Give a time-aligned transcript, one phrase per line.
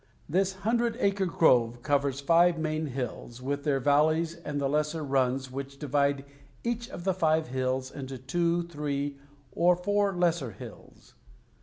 [0.27, 5.51] This hundred acre grove covers five main hills, with their valleys and the lesser runs
[5.51, 6.25] which divide
[6.63, 9.19] each of the five hills into two, three,
[9.51, 11.13] or four lesser hills.